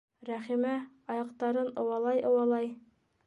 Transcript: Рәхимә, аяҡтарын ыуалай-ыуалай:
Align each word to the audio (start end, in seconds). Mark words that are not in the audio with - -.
Рәхимә, 0.27 0.71
аяҡтарын 1.15 1.69
ыуалай-ыуалай: 1.83 2.73